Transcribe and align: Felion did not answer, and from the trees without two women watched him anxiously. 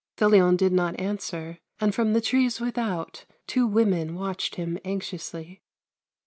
Felion 0.17 0.55
did 0.57 0.73
not 0.73 0.99
answer, 0.99 1.59
and 1.79 1.93
from 1.93 2.13
the 2.13 2.21
trees 2.21 2.59
without 2.59 3.25
two 3.45 3.67
women 3.67 4.15
watched 4.15 4.55
him 4.55 4.79
anxiously. 4.83 5.61